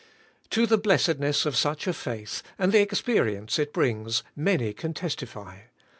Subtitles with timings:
[0.49, 4.95] To the blessedness of such a faith, and the experi ence it brings, many can
[4.95, 5.57] testify.